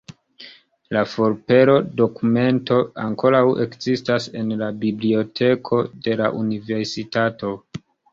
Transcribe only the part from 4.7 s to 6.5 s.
biblioteko de la